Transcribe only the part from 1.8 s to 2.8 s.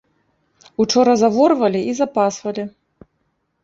і запасвалі.